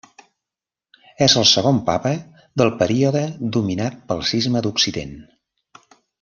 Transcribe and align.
És 1.25 1.35
el 1.41 1.45
segon 1.49 1.81
papa 1.89 2.13
del 2.63 2.73
període 2.81 3.21
dominat 3.59 4.01
pel 4.09 4.25
Cisma 4.31 4.65
d'Occident. 4.69 5.15